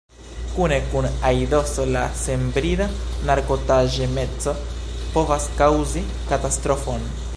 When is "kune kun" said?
0.53-1.07